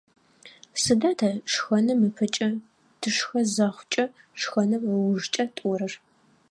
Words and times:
Сыда 0.81 1.11
тэ 1.19 1.29
шхэным 1.51 1.99
ыпэкӏэ, 2.07 2.49
тышхэ 2.99 3.41
зыхъукӏэ, 3.53 4.05
шхэным 4.39 4.83
ыужкӏэ 4.93 5.45
тӏорэр? 5.55 5.93